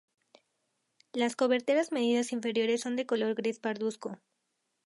Las 1.13 1.35
coberteras 1.35 1.91
medias 1.91 2.31
inferiores 2.31 2.81
son 2.81 2.95
de 2.95 3.05
color 3.05 3.35
gris 3.35 3.59
parduzco. 3.59 4.19